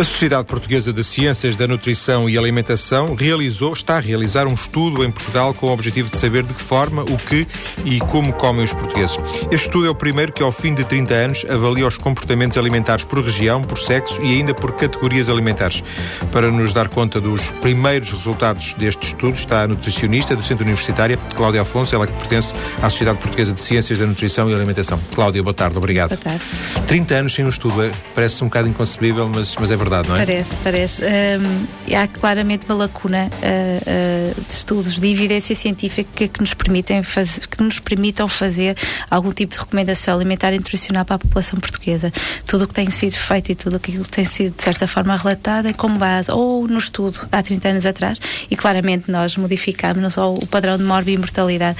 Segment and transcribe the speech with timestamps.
[0.00, 5.04] A Sociedade Portuguesa de Ciências da Nutrição e Alimentação realizou, está a realizar um estudo
[5.04, 7.46] em Portugal com o objetivo de saber de que forma, o que
[7.84, 9.18] e como comem os portugueses.
[9.52, 13.04] Este estudo é o primeiro que, ao fim de 30 anos, avalia os comportamentos alimentares
[13.04, 15.84] por região, por sexo e ainda por categorias alimentares.
[16.32, 21.18] Para nos dar conta dos primeiros resultados deste estudo, está a nutricionista do Centro Universitário,
[21.36, 24.98] Cláudia Afonso, ela que pertence à Sociedade Portuguesa de Ciências da Nutrição e Alimentação.
[25.14, 26.16] Cláudia, boa tarde, obrigado.
[26.16, 26.42] Boa tarde.
[26.86, 30.16] 30 anos sem um estudo, é, parece um bocado inconcebível, mas, mas é verdade, não
[30.16, 30.18] é?
[30.18, 31.02] Parece, parece.
[31.02, 37.02] Um, há claramente uma lacuna uh, uh, de estudos, de evidência científica que nos, permitem
[37.02, 38.76] faz, que nos permitam fazer
[39.10, 42.12] algum tipo de recomendação alimentar e nutricional para a população portuguesa.
[42.46, 45.16] Tudo o que tem sido feito e tudo o que tem sido, de certa forma,
[45.16, 50.02] relatado é com base ou no estudo há 30 anos atrás e claramente nós modificamos
[50.02, 51.78] não só o padrão de morte e mortalidade,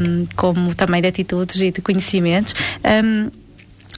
[0.00, 2.54] um, como também de atitudes e de conhecimentos.
[2.84, 3.30] Um,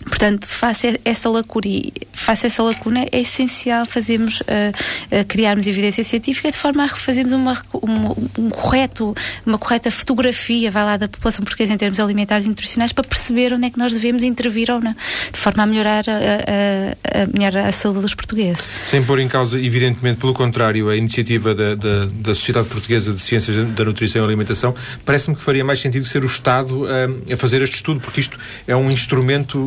[0.05, 1.67] Portanto, face essa lacuna,
[2.13, 7.33] face essa lacuna é essencial fazermos, uh, uh, criarmos evidência científica de forma a fazermos
[7.33, 9.15] uma, uma, um correto,
[9.47, 13.53] uma correta fotografia, vai lá, da população portuguesa em termos alimentares e nutricionais para perceber
[13.53, 14.95] onde é que nós devemos intervir ou não,
[15.33, 18.69] de forma a melhorar a, a, a, a saúde dos portugueses.
[18.85, 23.21] Sem pôr em causa, evidentemente, pelo contrário, a iniciativa da, da, da Sociedade Portuguesa de
[23.21, 27.37] Ciências da Nutrição e Alimentação, parece-me que faria mais sentido ser o Estado uh, a
[27.37, 29.59] fazer este estudo, porque isto é um instrumento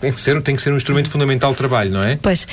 [0.00, 2.18] tem que, ser, tem que ser um instrumento fundamental de trabalho, não é?
[2.20, 2.46] Pois, uh,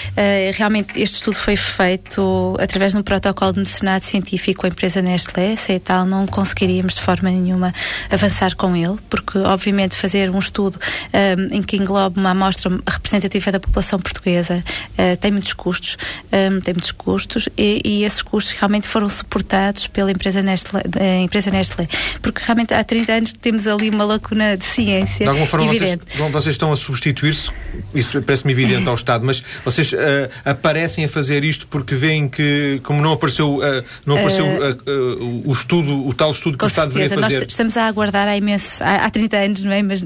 [0.54, 5.02] realmente este estudo foi feito através de um protocolo de mecenato científico com a empresa
[5.02, 7.74] Nestlé, se é tal, não conseguiríamos de forma nenhuma
[8.10, 12.72] avançar com ele, porque obviamente fazer um estudo um, eh, em que englobe uma amostra
[12.88, 14.64] representativa da população portuguesa
[14.98, 15.98] uh, tem muitos custos,
[16.32, 20.82] um, tem muitos custos e, e, esses custos realmente foram suportados pela empresa Nestlé,
[21.23, 21.88] empresa Nestlé,
[22.22, 26.04] porque realmente há 30 anos temos ali uma lacuna de ciência de alguma forma evidente.
[26.10, 27.50] Vocês, vocês estão a substituir substituir-se,
[27.95, 29.97] isso parece-me evidente ao Estado, mas vocês uh,
[30.44, 35.52] aparecem a fazer isto porque veem que, como não apareceu, uh, não apareceu uh, o
[35.52, 37.15] estudo, o tal estudo que o Estado certeza.
[37.15, 37.45] deveria fazer.
[37.45, 39.82] Nós estamos a aguardar há imenso, há, há 30 anos, não é?
[39.82, 40.04] Mas,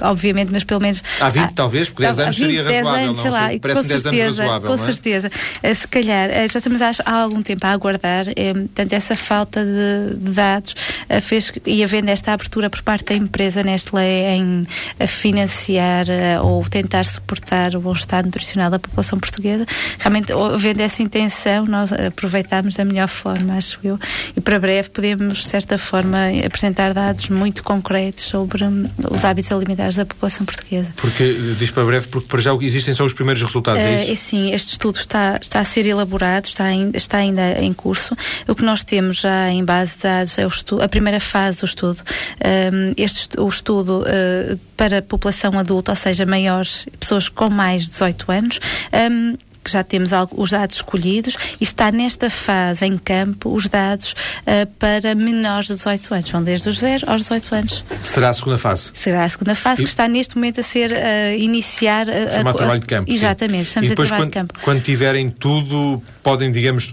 [0.00, 1.02] obviamente, mas pelo menos...
[1.20, 3.18] Há 20 há, talvez, porque 10 anos 20, seria 10 razoável, anos?
[3.18, 4.86] Sei lá, parece 10 certeza, anos razoável, Com é?
[4.86, 5.30] certeza.
[5.74, 10.16] Se calhar, já estamos há, há, algum tempo a aguardar, eh, portanto, essa falta de,
[10.18, 10.74] de dados
[11.22, 14.66] fez, e havendo esta abertura por parte da empresa Nestlé em
[15.06, 16.06] financiar
[16.40, 19.66] ou tentar suportar o bom estado nutricional da população portuguesa.
[19.98, 23.98] Realmente, havendo essa intenção, nós aproveitámos da melhor forma, acho eu,
[24.36, 29.50] e para breve podemos, de certa forma, apresentar dados muito concretos sobre hum, os hábitos
[29.52, 30.92] alimentares da população portuguesa.
[30.96, 34.12] Porque, diz para breve, porque para já existem só os primeiros resultados, é isso?
[34.12, 38.16] É, sim, este estudo está, está a ser elaborado, está, ainda, está ainda em curso.
[38.48, 41.58] O que nós temos já em base de dados é o estudo, a primeira fase
[41.58, 42.02] do estudo.
[42.44, 47.84] Um, este, o estudo uh, para a população adulta, ou seja, maiores, pessoas com mais
[47.84, 48.60] de 18 anos.
[48.92, 54.12] Um, que já temos os dados escolhidos e está nesta fase em campo os dados
[54.12, 56.30] uh, para menores de 18 anos.
[56.30, 57.84] Vão desde os 0 aos 18 anos.
[58.04, 58.90] Será a segunda fase?
[58.94, 59.84] Será a segunda fase e...
[59.84, 62.06] que está neste momento a ser uh, iniciar.
[62.06, 63.10] Uh, a, trabalho de campo.
[63.10, 63.80] Exatamente, sim.
[63.80, 64.54] estamos a trabalho quando, de campo.
[64.62, 66.92] Quando tiverem tudo, podem, digamos,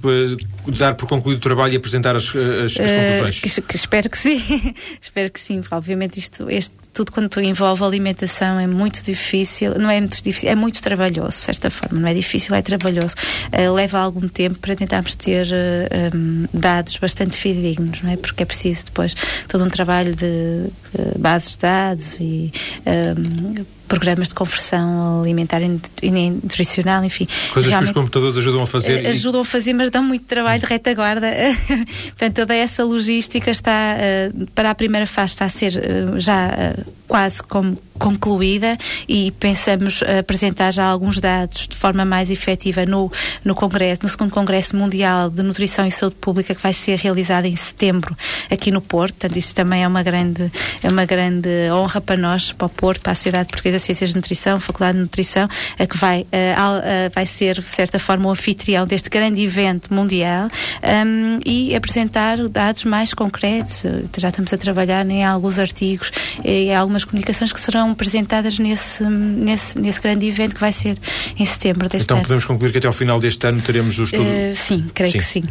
[0.67, 3.39] dar por concluído o trabalho e apresentar as, as, as conclusões?
[3.41, 4.73] Que, que espero que sim.
[5.01, 9.89] espero que sim, porque obviamente isto, este tudo quanto envolve alimentação é muito difícil, não
[9.89, 13.15] é muito difícil, é muito trabalhoso, de certa forma, não é difícil, é trabalhoso.
[13.47, 18.17] Uh, leva algum tempo para tentarmos ter uh, eh, um, dados bastante fidedignos, não é?
[18.17, 19.15] Porque é preciso depois
[19.47, 22.51] todo um trabalho de, de bases de dados e
[22.85, 27.27] um, programas de conversão alimentar e nutricional, enfim.
[27.53, 29.05] Coisas que os computadores ajudam a fazer.
[29.05, 29.43] Ajudam e...
[29.43, 31.27] a fazer, mas dão muito trabalho de retaguarda.
[32.15, 36.73] Portanto, toda essa logística está, uh, para a primeira fase, está a ser uh, já
[37.11, 38.77] quase como concluída
[39.07, 43.11] e pensamos apresentar já alguns dados de forma mais efetiva no,
[43.45, 47.45] no Congresso, no segundo Congresso Mundial de Nutrição e Saúde Pública que vai ser realizado
[47.45, 48.17] em setembro
[48.49, 49.11] aqui no Porto.
[49.11, 50.51] Portanto, isso também é uma grande,
[50.81, 54.11] é uma grande honra para nós, para o Porto, para a Sociedade Portuguesa de Ciências
[54.11, 55.47] de Nutrição, Faculdade de Nutrição,
[55.77, 56.25] a que vai,
[57.13, 60.49] vai ser, de certa forma, o anfitrião deste grande evento mundial
[61.05, 63.85] um, e apresentar dados mais concretos.
[64.17, 66.11] Já estamos a trabalhar em alguns artigos
[66.43, 70.97] e algumas comunicações que serão apresentadas nesse, nesse, nesse grande evento que vai ser
[71.37, 72.21] em setembro deste então, ano.
[72.21, 74.23] Então podemos concluir que até ao final deste ano teremos o estudo?
[74.23, 75.17] Uh, sim, creio sim.
[75.17, 75.43] que sim.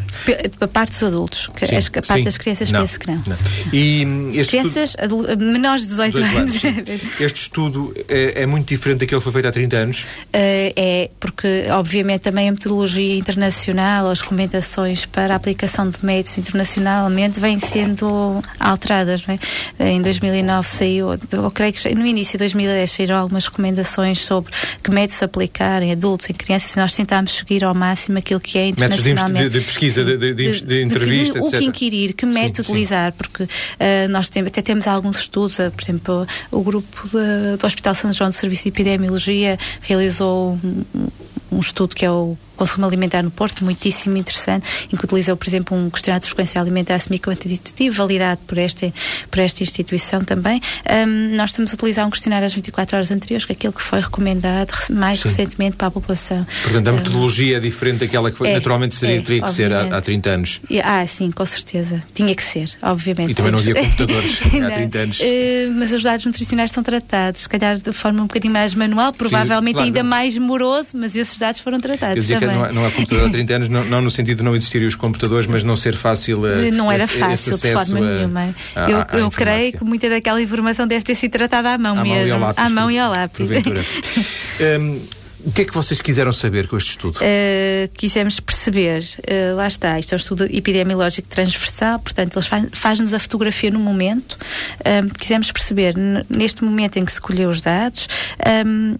[0.61, 2.25] A parte dos adultos, as, a parte sim.
[2.25, 3.23] das crianças não, penso que não.
[3.26, 3.37] não.
[3.73, 5.37] E este crianças estudo...
[5.38, 6.64] menores de 18, 18 anos.
[6.64, 10.02] anos este estudo é, é, muito diferente daquele que foi feito há 30 anos?
[10.02, 16.38] Uh, é, porque obviamente também a metodologia internacional, as recomendações para a aplicação de métodos
[16.38, 19.23] internacionalmente vêm sendo alteradas.
[19.79, 19.91] É?
[19.91, 21.11] Em 2009 saiu,
[21.44, 24.52] eu creio que no início de 2010 saíram algumas recomendações sobre
[24.82, 28.58] que métodos aplicar em adultos, em crianças, e nós tentámos seguir ao máximo aquilo que
[28.58, 29.32] é internacionalmente.
[29.32, 32.72] Métodos de, de pesquisa, de, de, de, de entrevista, O que inquirir, que método sim,
[32.72, 33.19] utilizar, sim.
[33.19, 33.48] porque uh,
[34.10, 38.12] nós tem, até temos alguns estudos, uh, por exemplo, o grupo de, do Hospital São
[38.12, 40.84] João do Serviço de Epidemiologia realizou um,
[41.52, 45.48] um estudo que é o consumo alimentar no Porto, muitíssimo interessante, em que utilizou, por
[45.48, 48.92] exemplo, um questionário de frequência alimentar semi-quantitativo, validado por esta,
[49.30, 50.60] por esta instituição também.
[50.86, 53.80] Um, nós estamos a utilizar um questionário às 24 horas anteriores, que é aquilo que
[53.82, 55.28] foi recomendado mais Sim.
[55.28, 56.46] recentemente para a população.
[56.62, 59.52] Portanto, a metodologia um, é diferente daquela que foi, é, naturalmente seria, é, teria que
[59.52, 60.60] ser há, há 30 anos.
[60.84, 62.02] Ah, sim, com certeza.
[62.12, 63.30] Tinha que ser, obviamente.
[63.30, 65.20] E também não havia computadores há 30 anos.
[65.20, 65.24] Uh,
[65.76, 69.68] mas os dados nutricionais estão tratados, se calhar de forma um bocadinho mais manual, provavelmente
[69.68, 70.10] sim, claro, ainda não.
[70.10, 72.28] mais moroso, mas esses dados foram tratados.
[72.28, 72.50] Eu também.
[72.52, 74.94] Que não há computador há 30 anos, não, não, no sentido de não existirem os
[74.94, 76.41] computadores, mas não ser fácil.
[76.41, 78.55] Uh, não era esse, fácil esse de forma a, nenhuma.
[78.75, 82.02] A, eu, eu creio que muita daquela informação deve ter sido tratada à mão à
[82.02, 82.35] mesmo.
[82.35, 83.50] Mão lápis, à mão e ao lápis.
[84.81, 85.00] um,
[85.44, 87.17] o que é que vocês quiseram saber com este estudo?
[87.17, 92.79] Uh, quisemos perceber, uh, lá está, isto é um estudo epidemiológico transversal, portanto, ele faz-nos
[92.79, 94.37] faz a fotografia no momento.
[94.85, 95.94] Um, quisemos perceber,
[96.29, 98.08] neste momento em que se colheu os dados,
[98.67, 98.97] um,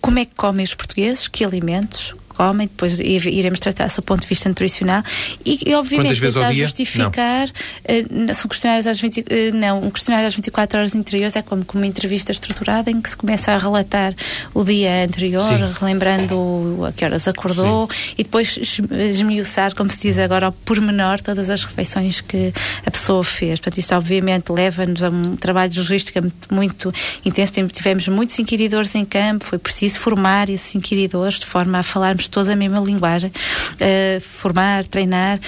[0.00, 4.26] como é que comem os portugueses, que alimentos, comem, depois iremos tratar do ponto de
[4.26, 5.02] vista nutricional
[5.44, 9.24] e, e obviamente tentar justificar uh, são questionários às 20, uh,
[9.54, 13.08] não, um questionário às 24 horas anteriores é como, como uma entrevista estruturada em que
[13.08, 14.14] se começa a relatar
[14.54, 15.72] o dia anterior, Sim.
[15.80, 18.14] relembrando a que horas acordou Sim.
[18.18, 18.58] e depois
[18.90, 22.52] esmiuçar, como se diz agora, ao pormenor todas as refeições que
[22.84, 23.60] a pessoa fez.
[23.60, 26.94] Portanto, isto obviamente leva-nos a um trabalho de logística muito, muito
[27.24, 27.52] intenso.
[27.72, 32.48] Tivemos muitos inquiridores em campo, foi preciso formar esses inquiridores de forma a falarmos todos
[32.48, 35.38] a mesma linguagem, uh, formar, treinar,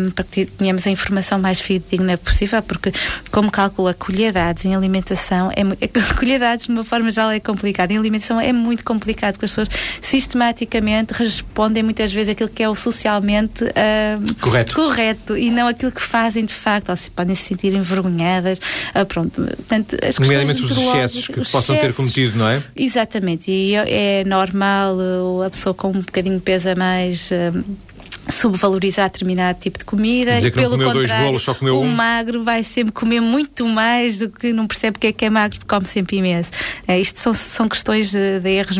[0.00, 2.92] um, para que tenhamos a informação mais fidedigna possível, porque
[3.30, 5.62] como calcula colher dados em alimentação, é,
[6.18, 9.50] colher dados de uma forma geral é complicado, em alimentação é muito complicado, porque as
[9.50, 9.68] pessoas
[10.00, 14.74] sistematicamente respondem muitas vezes aquilo que é o socialmente uh, correto.
[14.74, 19.04] correto e não aquilo que fazem de facto, ou se podem se sentir envergonhadas, uh,
[19.06, 19.42] pronto.
[19.42, 22.62] Portanto, as Nomeadamente os excessos que os possam excessos, ter cometido, não é?
[22.76, 24.96] Exatamente, e é, é normal
[25.46, 27.30] a pessoa com bocadinho bocadinho pesa mais.
[27.30, 27.64] Uh,
[28.30, 31.88] subvalorizar determinado tipo de comida que pelo contrário, bolos, o um.
[31.88, 35.30] magro vai sempre comer muito mais do que não percebe o que é que é
[35.30, 36.50] magro porque come sempre imenso
[36.88, 38.78] é, isto são, são questões de, de erros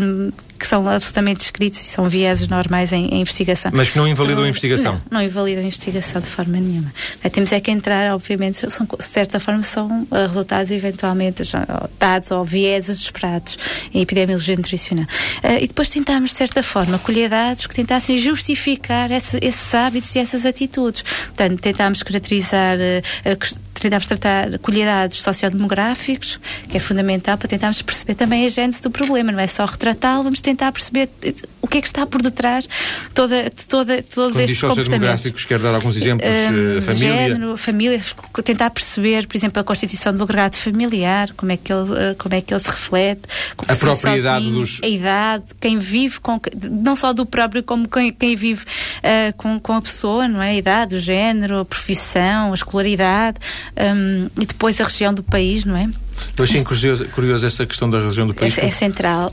[0.64, 3.70] que são absolutamente descritos e são vieses normais em, em investigação.
[3.74, 4.94] Mas que não invalidam são, a investigação?
[5.10, 6.90] Não, não invalidam a investigação de forma nenhuma.
[7.22, 11.42] É, temos é que entrar, obviamente, são, de certa forma são uh, resultados eventualmente
[11.98, 13.58] dados ou vieses esperados
[13.92, 15.04] em epidemiologia nutricional.
[15.44, 20.16] Uh, e depois tentámos, de certa forma, colher dados que tentassem justificar esse, esses hábitos
[20.16, 21.02] e essas atitudes.
[21.02, 23.36] Portanto, tentámos caracterizar uh,
[23.80, 26.38] tentámos tratar cuidados sociodemográficos,
[26.68, 30.24] que é fundamental para tentarmos perceber também a gênese do problema, não é só retratá-lo,
[30.24, 31.08] vamos tentar perceber
[31.60, 32.68] o que é que está por detrás
[33.12, 35.44] toda, toda, todos Quando estes comportamentos.
[35.44, 36.28] quer dar alguns exemplos?
[36.28, 37.28] Um, família?
[37.28, 38.00] Género, família,
[38.44, 42.34] tentar perceber, por exemplo, a constituição do agregado familiar, como é que ele, eh, como
[42.34, 43.22] é que ele se reflete.
[43.58, 44.80] A propriedade sozinho, dos...
[44.82, 46.40] A idade, quem vive com...
[46.70, 50.50] Não só do próprio, como quem, quem vive uh, com, com a pessoa, não é?
[50.50, 53.38] A idade, o género, a profissão, a escolaridade,
[53.76, 55.88] um, e depois a região do país, não é?
[56.36, 58.56] Eu achei curioso, curioso essa questão da região do país.
[58.56, 59.30] É, é central.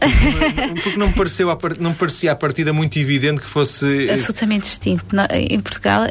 [0.84, 1.48] Porque não, pareceu,
[1.80, 4.10] não parecia à partida muito evidente que fosse.
[4.10, 5.06] Absolutamente distinto.
[5.32, 6.04] Em Portugal.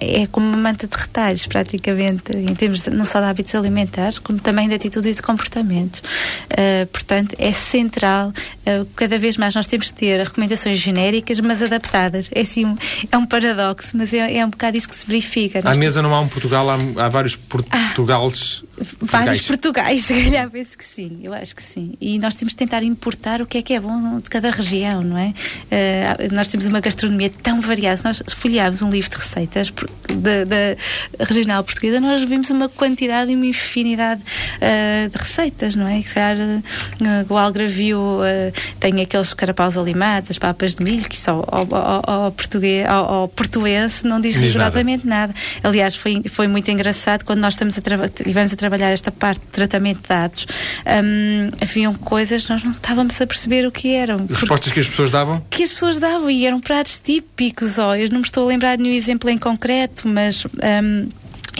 [0.00, 4.18] É como uma manta de retalhos, praticamente, em termos de, não só de hábitos alimentares,
[4.18, 6.00] como também de atitudes e de comportamentos.
[6.00, 11.62] Uh, portanto, é central, uh, cada vez mais nós temos que ter recomendações genéricas, mas
[11.62, 12.30] adaptadas.
[12.34, 12.76] É, assim,
[13.10, 15.60] é um paradoxo, mas é, é um bocado isso que se verifica.
[15.62, 18.64] À mesa não há um Portugal, há, há vários Portugales.
[18.80, 21.94] Ah, vários Portugais, se calhar penso que sim, eu acho que sim.
[22.00, 25.02] E nós temos que tentar importar o que é que é bom de cada região,
[25.02, 25.28] não é?
[25.28, 27.98] Uh, nós temos uma gastronomia tão variada.
[27.98, 29.70] Se nós folhearmos um livro de receitas,
[30.14, 35.86] da, da regional portuguesa, nós vimos uma quantidade e uma infinidade uh, de receitas, não
[35.86, 36.00] é?
[36.00, 41.08] Que se calhar uh, o algravio uh, tem aqueles carapaus alimados, as papas de milho,
[41.08, 45.32] que só ao, ao, ao português, ao, ao, portuense não diz, rigorosamente nada.
[45.32, 45.34] nada.
[45.62, 49.48] Aliás, foi, foi muito engraçado quando nós estamos a tivemos a trabalhar esta parte de
[49.48, 50.46] tratamento de dados.
[50.86, 54.26] Um, haviam coisas nós não estávamos a perceber o que eram.
[54.26, 55.42] Respostas que as pessoas davam?
[55.50, 57.78] Que as pessoas davam e eram pratos típicos.
[57.78, 60.44] Oh, eu não me estou a lembrar de nenhum exemplo em concreto concreto, mas.
[60.44, 61.08] Um,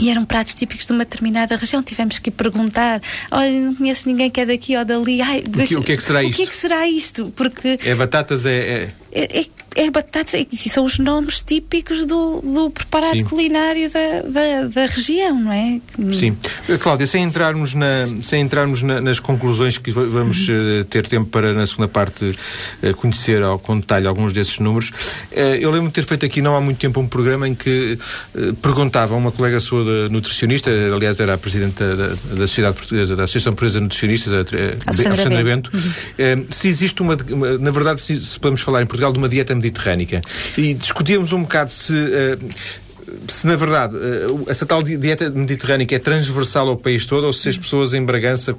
[0.01, 1.83] e eram pratos típicos de uma determinada região.
[1.83, 5.21] Tivemos que perguntar: olha, não conheço ninguém que é daqui ou dali.
[5.21, 6.33] Ai, deixa, o, que, o, que, é que será isto?
[6.33, 7.33] O que é que será isto?
[7.37, 7.79] Porque.
[7.85, 8.57] É batatas, é.
[8.57, 8.93] é...
[9.13, 9.45] é, é
[9.77, 13.25] é batatas, e são os nomes típicos do, do preparado Sim.
[13.25, 15.81] culinário da, da, da, região, não é?
[16.13, 16.37] Sim.
[16.81, 21.53] Cláudia, sem entrarmos, na, sem entrarmos na, nas conclusões que vamos uh, ter tempo para,
[21.53, 22.37] na segunda parte,
[22.83, 24.91] uh, conhecer ao, com detalhe alguns desses números,
[25.33, 27.99] uh, eu lembro de ter feito aqui não há muito tempo um programa em que
[28.61, 32.77] perguntava a uma colega sua de nutricionista, aliás era a Presidente da, da, da Sociedade
[32.77, 36.45] Portuguesa, da Associação Portuguesa de Nutricionistas, a, a Alexandra Bento, uhum.
[36.51, 39.55] se existe uma, uma, na verdade, se, se podemos falar em Portugal de uma dieta
[39.55, 40.21] mediterrânica.
[40.57, 41.95] E discutíamos um bocado se
[43.27, 43.97] se na verdade
[44.47, 48.57] essa tal dieta mediterrânica é transversal ao país todo ou se as pessoas em Bragança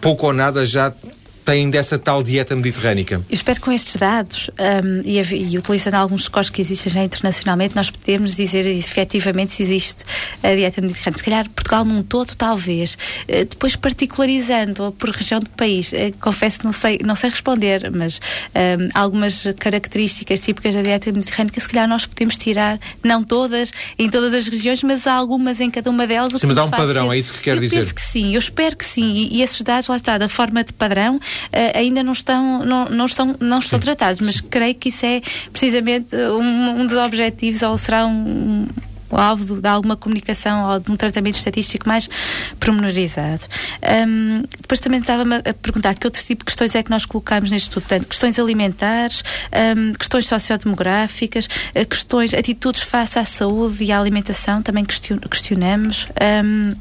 [0.00, 0.92] pouco ou nada já
[1.48, 3.14] têm dessa tal dieta mediterrânica?
[3.14, 7.02] Eu espero que com estes dados um, e, e, utilizando alguns scores que existem já
[7.02, 10.04] internacionalmente, nós podemos dizer efetivamente se existe
[10.42, 11.16] a dieta mediterrânea.
[11.16, 12.98] Se calhar Portugal num todo, talvez.
[13.26, 17.90] Uh, depois, particularizando por região do país, uh, confesso que não sei, não sei responder,
[17.90, 18.20] mas
[18.54, 24.10] um, algumas características típicas da dieta mediterrânica, se calhar nós podemos tirar, não todas, em
[24.10, 26.38] todas as regiões, mas algumas em cada uma delas.
[26.38, 27.14] Sim, mas há um padrão, ser...
[27.14, 27.76] é isso que quer eu dizer?
[27.76, 29.12] Eu penso que sim, eu espero que sim.
[29.14, 31.18] E, e esses dados, lá está, da forma de padrão,
[31.74, 35.20] ainda não estão, não, não estão, não estão tratados, mas creio que isso é
[35.52, 38.66] precisamente um, um dos objetivos ou será um,
[39.10, 42.08] um alvo de alguma comunicação ou de um tratamento estatístico mais
[42.60, 43.44] promenorizado.
[44.06, 47.50] Um, depois também estava-me a perguntar que outro tipo de questões é que nós colocamos
[47.50, 49.22] neste estudo, portanto, questões alimentares,
[49.76, 56.08] um, questões sociodemográficas, eh, questões, atitudes face à saúde e à alimentação, também questionamos.
[56.44, 56.74] Um,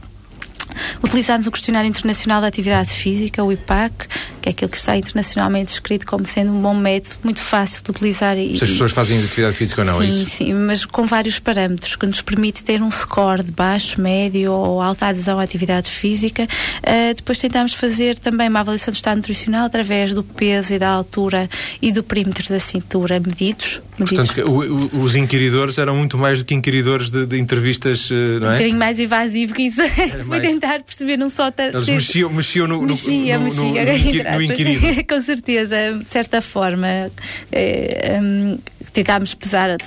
[1.02, 4.08] Utilizámos o Questionário Internacional da Atividade Física, o IPAC,
[4.42, 7.92] que é aquele que está internacionalmente descrito como sendo um bom método, muito fácil de
[7.92, 8.38] utilizar.
[8.38, 10.18] E, Se as pessoas fazem atividade física ou não, sim, é isso?
[10.18, 14.52] Sim, sim, mas com vários parâmetros, que nos permite ter um score de baixo, médio
[14.52, 16.44] ou alta adesão à atividade física.
[16.44, 20.90] Uh, depois tentámos fazer também uma avaliação do estado nutricional através do peso e da
[20.90, 21.50] altura
[21.82, 23.82] e do perímetro da cintura medidos.
[24.00, 24.28] medidos.
[24.28, 28.40] Portanto, o, o, os inquiridores eram muito mais do que inquiridores de, de entrevistas, eh,
[28.40, 28.50] não é?
[28.50, 29.82] Um bocadinho mais invasivo que isso.
[30.26, 31.52] Foi tentar perceber num só...
[31.58, 35.04] Eles mexiam, mexiam no, mexia, no, mexia, no, no, no inquirido.
[35.08, 37.12] Com certeza, de certa forma,
[37.52, 38.58] é, um,
[38.94, 39.78] tentámos pesar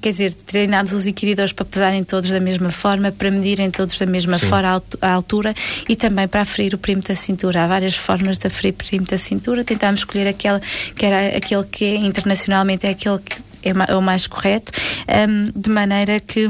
[0.00, 4.06] quer dizer, treinámos os inquiridores para pesarem todos da mesma forma, para medirem todos da
[4.06, 5.54] mesma forma a altura
[5.88, 7.64] e também para aferir o perímetro da cintura.
[7.64, 9.62] Há várias formas de aferir o perímetro da cintura.
[9.62, 10.60] Tentámos escolher aquela
[10.96, 14.72] que era aquele que internacionalmente é aquele que é, é o mais correto,
[15.28, 16.48] um, de maneira que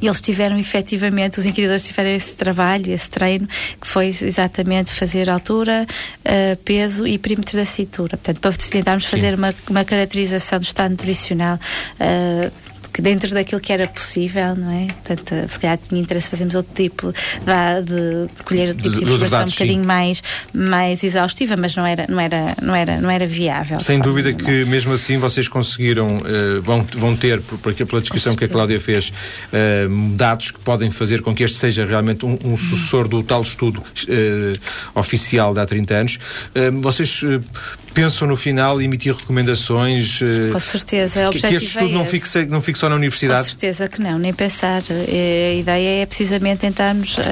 [0.00, 3.46] e eles tiveram efetivamente, os inquiridores tiveram esse trabalho, esse treino,
[3.80, 8.16] que foi exatamente fazer altura, uh, peso e perímetro da cintura.
[8.16, 11.58] Portanto, para tentarmos fazer uma, uma caracterização do estado nutricional
[12.00, 14.86] uh, que dentro daquilo que era possível, não é?
[14.86, 18.98] Portanto, se calhar tinha interesse fazermos outro tipo de, de, de colher outro tipo de,
[18.98, 20.22] de informação dados, um bocadinho mais,
[20.54, 23.80] mais exaustiva, mas não era, não era, não era, não era viável.
[23.80, 28.36] Sem dúvida que mesmo assim vocês conseguiram, uh, vão, vão ter, por, por, pela descrição
[28.36, 32.38] que a Cláudia fez, uh, dados que podem fazer com que este seja realmente um,
[32.44, 36.18] um sucessor do tal estudo uh, oficial de há 30 anos.
[36.80, 37.22] vocês
[37.92, 40.20] pensam no final emitir recomendações?
[40.52, 43.42] Com certeza, que, que este estudo é não, fique, não fique só na universidade?
[43.42, 44.82] Com certeza que não, nem pensar.
[44.90, 47.22] Eh, a ideia é precisamente tentarmos uh,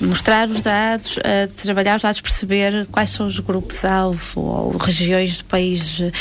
[0.00, 5.44] mostrar os dados, uh, trabalhar os dados, perceber quais são os grupos-alvo ou regiões do
[5.44, 6.12] país uh,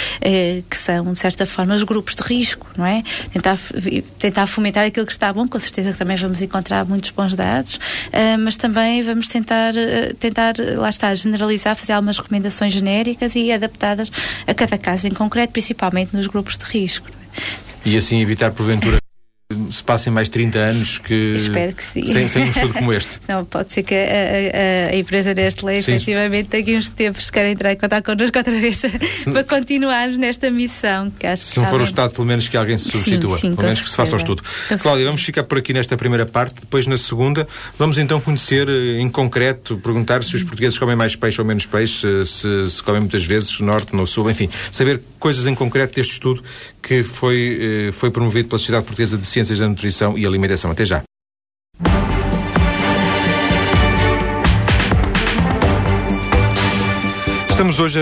[0.70, 3.04] que são, de certa forma, os grupos de risco, não é?
[3.32, 3.60] Tentar,
[4.18, 7.76] tentar fomentar aquilo que está bom, com certeza que também vamos encontrar muitos bons dados,
[7.76, 9.74] uh, mas também vamos tentar,
[10.20, 14.12] tentar, lá está, generalizar, fazer algumas recomendações genéricas e adaptadas
[14.48, 17.21] a cada caso em concreto, principalmente nos grupos de risco.
[17.86, 19.02] E assim evitar, porventura,
[19.70, 21.34] se passem mais 30 anos que.
[21.36, 22.06] Espero que sim.
[22.06, 23.20] Sem, sem um estudo como este.
[23.28, 27.74] Não, pode ser que a, a, a empresa Nestlé, efetivamente, daqui uns tempos queira entrar
[27.74, 28.90] em contato connosco outra vez se,
[29.32, 31.10] para continuarmos nesta missão.
[31.12, 33.36] Que acho se não for o Estado, pelo menos que alguém se substitua.
[33.36, 34.44] Sim, sim, pelo menos que se faça o estudo.
[34.82, 36.62] Cláudia, vamos ficar por aqui nesta primeira parte.
[36.62, 37.48] Depois, na segunda,
[37.78, 41.66] vamos então conhecer eh, em concreto, perguntar se os portugueses comem mais peixe ou menos
[41.66, 46.14] peixe, se, se comem muitas vezes, norte, no sul, enfim, saber coisas em concreto deste
[46.14, 46.44] estudo
[46.82, 50.72] que foi, eh, foi promovido pela Sociedade Portuguesa de Ciências da Nutrição e Alimentação.
[50.72, 51.04] Até já.
[57.62, 58.00] Estamos hoje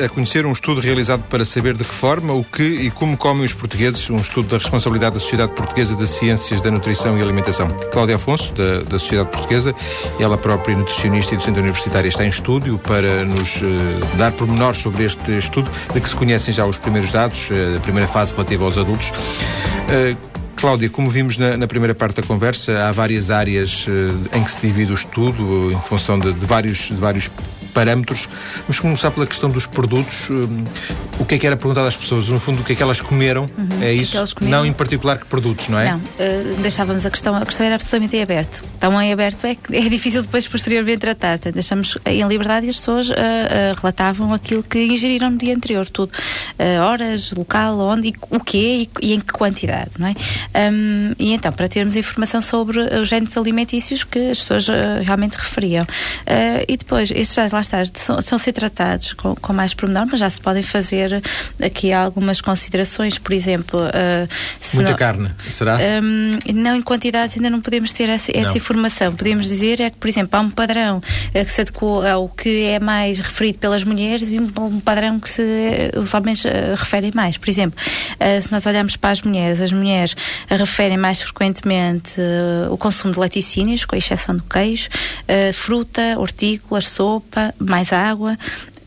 [0.00, 3.14] a, a, conhecer um estudo realizado para saber de que forma, o que e como
[3.14, 7.20] comem os portugueses, um estudo da responsabilidade da Sociedade Portuguesa de Ciências da Nutrição e
[7.20, 7.68] Alimentação.
[7.92, 9.74] Cláudia Afonso, da, da Sociedade Portuguesa,
[10.18, 15.04] ela própria nutricionista e docente universitária, está em estúdio para nos uh, dar pormenores sobre
[15.04, 18.64] este estudo, de que se conhecem já os primeiros dados, uh, a primeira fase relativa
[18.64, 19.10] aos adultos.
[19.10, 20.16] Uh,
[20.56, 23.84] Cláudia, como vimos na, na, primeira parte da conversa, há várias áreas
[24.32, 27.28] em que se divide o estudo, em função de, de, vários, de vários
[27.72, 28.28] parâmetros.
[28.62, 30.28] Vamos começar pela questão dos produtos.
[30.30, 30.64] Uh,
[31.18, 32.28] o que é que era perguntado às pessoas?
[32.28, 33.46] No fundo, o que é que elas comeram?
[33.56, 33.82] Uhum.
[33.82, 34.36] É isso?
[34.36, 35.92] Que não em particular que produtos, não é?
[35.92, 38.64] Não, uh, deixávamos a questão, a questão era absolutamente em aberto.
[38.76, 41.38] Então em aberto é, é difícil depois posteriormente tratar.
[41.38, 45.54] Portanto, deixamos em liberdade e as pessoas uh, uh, relatavam aquilo que ingeriram no dia
[45.54, 46.12] anterior, tudo.
[46.80, 50.14] horas, local, onde, e, o quê e, e, em que quantidade, não é?
[50.70, 54.66] Um, e então, para termos informação sobre os géneros alimentícios que as pessoas
[55.04, 55.86] realmente referiam.
[56.68, 60.20] e depois, esses já lá está, são, são ser tratados com, com mais pormenor, mas
[60.20, 61.22] já se podem fazer
[61.64, 63.80] aqui algumas considerações, por exemplo.
[63.80, 64.28] Uh,
[64.74, 65.78] Muita não, carne, será?
[66.02, 69.14] Um, não, em quantidades ainda não podemos ter essa, essa informação.
[69.14, 72.64] Podemos dizer é que, por exemplo, há um padrão uh, que se adequa ao que
[72.64, 76.44] é mais referido pelas mulheres e um, um padrão que se, uh, os homens
[76.76, 77.36] referem mais.
[77.36, 77.78] Por exemplo,
[78.42, 80.14] se nós olharmos para as mulheres, as mulheres
[80.48, 82.20] referem mais frequentemente
[82.70, 84.88] o consumo de laticínios, com exceção do queijo,
[85.54, 88.36] fruta, hortícolas, sopa, mais água,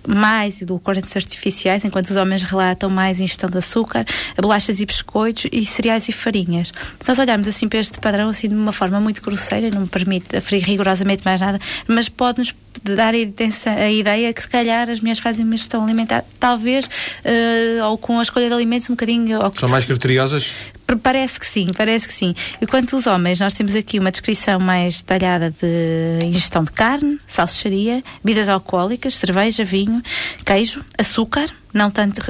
[0.08, 4.06] mais edulcorantes artificiais, enquanto os homens relatam mais ingestão de açúcar,
[4.40, 6.72] bolachas e biscoitos e cereais e farinhas.
[7.02, 9.88] Se nós olharmos assim para este padrão assim de uma forma muito grosseira, não me
[9.88, 15.20] permite aferir rigorosamente mais nada, mas pode-nos dar a, ideia que se calhar as mulheres
[15.20, 19.40] fazem uma gestão alimentar, talvez, uh, ou com a escolha de alimentos um bocadinho...
[19.56, 20.54] São mais criteriosas?
[21.02, 22.36] Parece que sim, parece que sim.
[22.62, 27.20] E quanto os homens, nós temos aqui uma descrição mais detalhada de ingestão de carne,
[27.26, 30.04] salsicharia, bebidas alcoólicas, cerveja, vinho,
[30.46, 32.22] queijo, açúcar, não tanto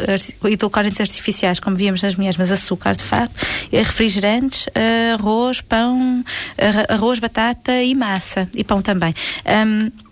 [0.46, 4.66] edulcorantes artificiais como víamos nas mulheres, mas açúcar de facto, refrigerantes,
[5.14, 6.24] arroz, pão,
[6.90, 9.14] arroz, batata e massa, e pão também.
[9.46, 10.05] Um,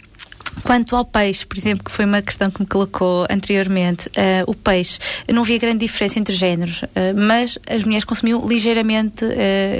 [0.61, 4.53] Quanto ao peixe, por exemplo, que foi uma questão que me colocou anteriormente, uh, o
[4.53, 4.99] peixe,
[5.31, 9.29] não havia grande diferença entre géneros, uh, mas as mulheres consumiam ligeiramente, uh,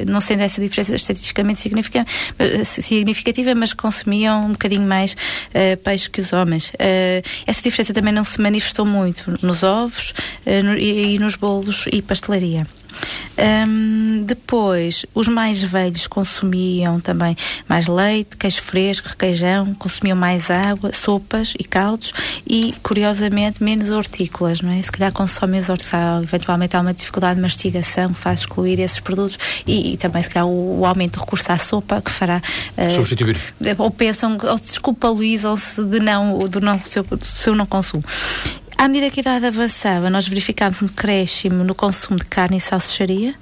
[0.08, 5.16] não sendo essa diferença estatisticamente significativa, mas consumiam um bocadinho mais
[5.84, 6.72] peixe que os homens.
[7.46, 10.14] essa diferença também não se manifestou muito nos ovos
[10.64, 12.66] no, e, e nos bolos e pastelaria.
[13.68, 17.36] Um, depois, os mais velhos consumiam também
[17.68, 22.14] mais leite, queijo fresco, requeijão, consumiam mais água, sopas e caldos
[22.48, 24.82] e, curiosamente, menos hortícolas, não é?
[24.82, 29.38] Se calhar consomem os hortícolas, eventualmente há uma dificuldade de mastigação, faz excluir esses produtos
[29.66, 32.42] e, e também, se calhar, o, o, aumento de recurso à sopa que fará...
[32.78, 33.38] Uh, Substituir.
[33.78, 38.04] Ou pensam, ou desculpabilizam-se de não, do, não, do, seu, do seu não consumo.
[38.84, 42.60] À medida que a idade avançava, nós verificámos um decréscimo no consumo de carne e
[42.60, 43.34] salsicharia,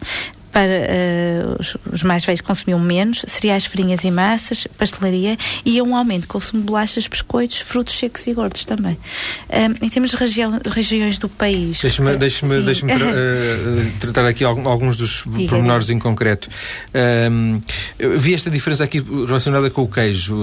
[0.52, 5.96] para uh, os, os, mais velhos consumiam menos, cereais, farinhas e massas, pastelaria e um
[5.96, 8.98] aumento de consumo de bolachas, biscoitos, frutos secos e gordos também.
[9.50, 11.80] Um, em termos de região, regiões do país.
[11.82, 12.90] Deixe-me deixe deixe uh,
[14.00, 16.50] tratar aqui alguns dos Diga pormenores em concreto.
[17.32, 17.62] Um,
[18.18, 20.36] vi esta diferença aqui relacionada com o queijo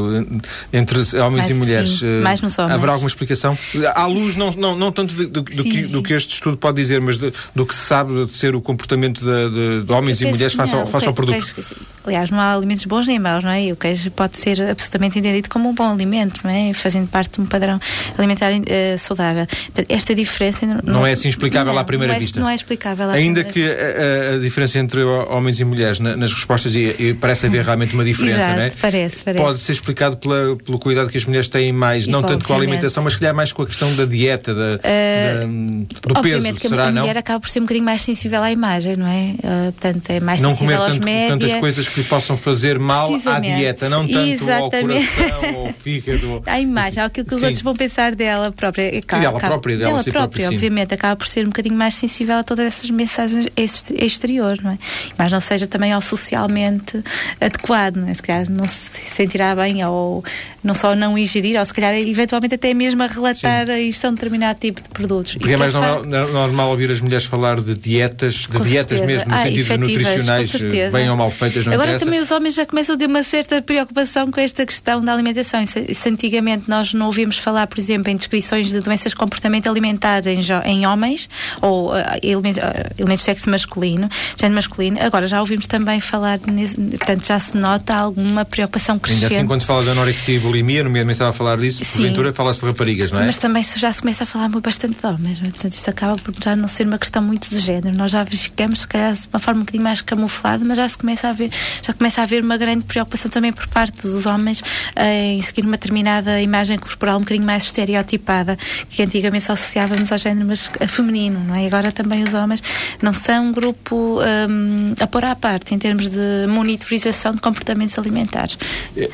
[0.73, 1.99] entre homens mais, e mulheres.
[1.99, 2.75] Sim, mais nos homens.
[2.75, 3.57] Haverá alguma explicação?
[3.95, 6.81] À luz, não, não, não tanto do, do, do, que, do, que, este estudo pode
[6.81, 10.55] dizer, mas do, que se sabe de ser o comportamento de, de homens e mulheres
[10.55, 11.55] face ao, face ao produto.
[11.55, 13.65] Queijo, aliás, não há alimentos bons nem maus, não é?
[13.65, 16.73] E o queijo pode ser absolutamente entendido como um bom alimento, não é?
[16.73, 17.81] Fazendo parte de um padrão
[18.17, 19.47] alimentar uh, saudável.
[19.89, 20.67] Esta diferença...
[20.67, 22.41] Não, não é assim explicável não, à primeira não é, vista?
[22.41, 26.33] Não é explicável à Ainda que a, a, diferença entre homens e mulheres na, nas
[26.33, 28.71] respostas, e, e, parece haver realmente uma diferença, Exato, não é?
[28.81, 29.45] parece, parece.
[29.45, 32.53] Pode ser explicado pela, pelo cuidado que as mulheres têm mais, e não tanto com
[32.53, 36.21] a alimentação, mas se calhar mais com a questão da dieta, da, uh, da, do
[36.21, 37.03] peso, que será, a não?
[37.03, 39.35] mulher acaba por ser um bocadinho mais sensível à imagem, não é?
[39.39, 41.39] Uh, portanto, é mais não sensível comer aos tanto, média.
[41.39, 44.57] tantas coisas que possam fazer mal à dieta, não tanto Exatamente.
[44.57, 46.43] ao coração, ao fígado.
[46.47, 47.47] À imagem, aquilo que os Sim.
[47.47, 48.99] outros vão pensar dela própria.
[48.99, 52.37] Acaba, dela própria, dela, dela própria, própria obviamente, acaba por ser um bocadinho mais sensível
[52.37, 54.79] a todas essas mensagens exteriores, não é?
[55.17, 57.03] Mas não seja também ao socialmente
[57.41, 58.15] adequado, não é?
[58.15, 60.25] Se calhar não se sentirá bem ou
[60.63, 63.73] não só não ingerir, ou se calhar eventualmente até mesmo a relatar Sim.
[63.73, 65.35] a isto a um determinado tipo de produtos.
[65.35, 69.07] Porque é mais normal, normal, ouvir as mulheres falar de dietas, de Com dietas certeza.
[69.07, 70.53] mesmo, no ah, sentido nutricionais,
[70.93, 72.05] bem ou mal feitas, não Agora interessa.
[72.05, 75.65] também os homens já começam a ter uma certa preocupação com esta questão da alimentação.
[75.67, 80.27] Se, antigamente nós não ouvíamos falar, por exemplo, em descrições de doenças de comportamento alimentar
[80.27, 81.29] em, em homens,
[81.61, 86.39] ou uh, elementos, uh, elementos de sexo masculino, género masculino, agora já ouvimos também falar,
[86.47, 89.25] nesse, portanto já se nota alguma preocupação crescente.
[89.25, 91.99] Ainda assim, quando se fala de anorexia e bulimia, nomeadamente estava a falar disso, Sim.
[91.99, 93.27] porventura fala-se de raparigas, não é?
[93.27, 95.45] Mas também já se começa a falar bastante de homens, é?
[95.45, 97.97] portanto isto acaba por já não ser uma questão muito de género.
[97.97, 101.29] Nós já verificamos, se calhar, de uma forma bocadinho mais camuflada, mas já se começa
[101.29, 101.51] a ver,
[101.83, 104.63] já começa a haver uma grande preocupação também por parte dos homens
[104.97, 108.57] em seguir uma determinada imagem corporal um bocadinho mais estereotipada,
[108.89, 111.67] que antigamente só associávamos ao género mas feminino, não é?
[111.67, 112.63] Agora também os homens
[113.03, 117.99] não são um grupo um, a pôr à parte em termos de monitorização de comportamentos
[117.99, 118.59] alimentares.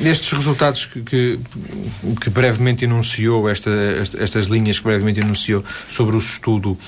[0.00, 1.40] Nestes resultados que, que,
[2.20, 3.70] que brevemente enunciou, esta,
[4.18, 6.78] estas linhas que brevemente enunciou sobre o estudo,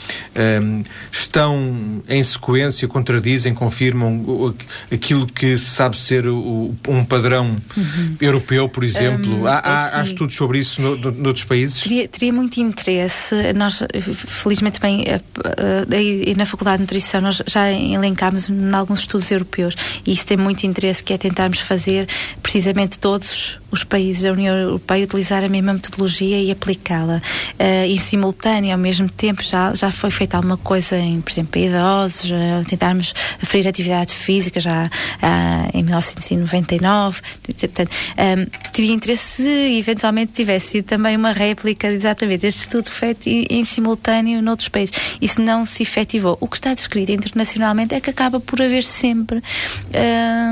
[0.62, 4.55] um, estão em sequência, contradizem, confirmam
[4.92, 8.16] aquilo que se sabe ser o, um padrão uhum.
[8.21, 9.42] europeu, por exemplo?
[9.42, 11.83] Um, há, há, há, estudos sobre isso no, no, noutros países?
[11.83, 13.35] Teria, teria, muito interesse.
[13.55, 19.31] Nós, felizmente, bem, uh, uh, na Faculdade de Nutrição, nós já elencámos em alguns estudos
[19.31, 22.07] europeus e isso tem muito interesse, que é tentarmos fazer
[22.42, 27.20] precisamente todos os países da União Europeia utilizar a mesma metodologia e aplicá-la.
[27.59, 31.61] Uh, em simultâneo, ao mesmo tempo, já, já foi feita alguma coisa, em, por exemplo,
[31.61, 37.20] em idosos, uh, tentarmos aferir atividade física já uh, em 1999.
[37.42, 43.29] Portanto, um, teria interesse se eventualmente tivesse sido também uma réplica, exatamente, deste estudo feito
[43.29, 44.94] em, em simultâneo noutros países.
[45.20, 46.38] Isso não se efetivou.
[46.40, 49.42] O que está descrito internacionalmente é que acaba por haver sempre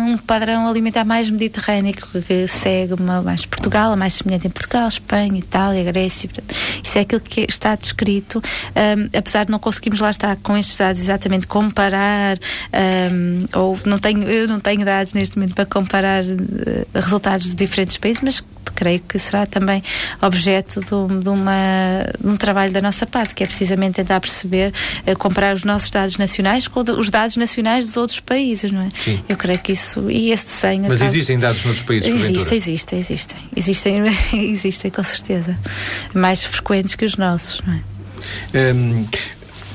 [0.09, 4.88] um padrão alimentar mais mediterrâneo que segue uma mais Portugal, a mais semelhante em Portugal,
[4.88, 6.29] Espanha, Itália, Grécia.
[6.29, 8.43] Portanto, isso é aquilo que está descrito.
[8.75, 12.38] Um, apesar de não conseguirmos lá estar com estes dados exatamente comparar,
[13.12, 17.55] um, ou não tenho, eu não tenho dados neste momento para comparar uh, resultados de
[17.55, 18.43] diferentes países, mas
[18.75, 19.83] creio que será também
[20.21, 21.53] objeto de, de, uma,
[22.19, 24.73] de um trabalho da nossa parte, que é precisamente tentar perceber,
[25.07, 28.88] uh, comparar os nossos dados nacionais com os dados nacionais dos outros países, não é?
[28.95, 29.23] Sim.
[29.29, 30.85] Eu creio que isso, e esse desenho...
[30.88, 31.11] Mas acaba...
[31.11, 33.98] existem dados noutros países, Existem, existem, existem.
[34.02, 35.57] Existem, existem com certeza.
[36.12, 38.72] Mais frequentes que os nossos, não é?
[38.72, 39.07] Um,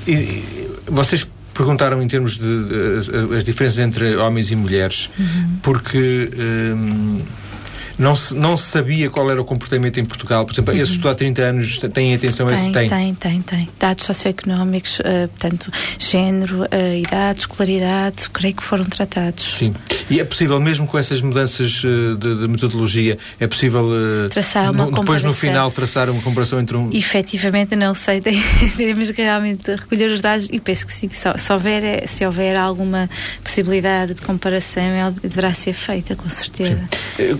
[0.07, 0.43] e,
[0.87, 5.57] vocês perguntaram em termos de, de, as diferenças entre homens e mulheres, uhum.
[5.61, 7.21] porque um,
[7.99, 10.45] não se, não se sabia qual era o comportamento em Portugal.
[10.45, 10.79] Por exemplo, uhum.
[10.79, 12.71] esse estudo há 30 anos tem atenção a esse?
[12.71, 13.69] Tem, tem, tem, tem.
[13.77, 19.55] Dados socioeconómicos, uh, portanto, género, uh, idade, escolaridade, creio que foram tratados.
[19.57, 19.75] Sim.
[20.09, 23.89] E é possível, mesmo com essas mudanças uh, de, de, metodologia, é possível
[24.29, 26.89] traçar uma no, depois no final traçar uma comparação entre um.
[26.93, 28.21] Efetivamente, não sei,
[28.77, 32.55] teremos realmente recolher os dados e penso que sim, que se, se, houver, se houver
[32.55, 33.09] alguma
[33.43, 36.81] possibilidade de comparação, ela deverá ser feita, com certeza.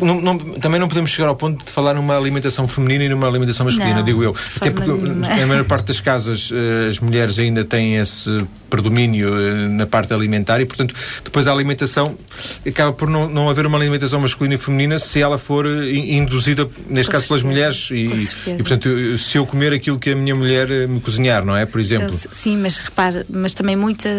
[0.01, 3.27] Não, não, também não podemos chegar ao ponto de falar numa alimentação feminina e numa
[3.27, 4.35] alimentação masculina, não, digo eu.
[4.57, 5.27] Até porque nenhuma.
[5.27, 10.13] na maior parte das casas eh, as mulheres ainda têm esse predomínio eh, na parte
[10.13, 12.17] alimentar e, portanto, depois a alimentação
[12.65, 16.69] acaba por não, não haver uma alimentação masculina e feminina se ela for eh, induzida,
[16.87, 17.27] neste Com caso, certeza.
[17.27, 17.89] pelas mulheres.
[17.91, 21.65] E, e, portanto, se eu comer aquilo que a minha mulher me cozinhar, não é?
[21.65, 22.17] Por exemplo.
[22.31, 24.09] Sim, mas repare, mas também muita